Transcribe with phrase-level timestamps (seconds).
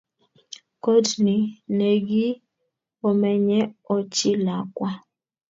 [0.83, 1.35] koot ni
[1.77, 3.59] nekiomenye
[3.95, 4.89] ochi lakwa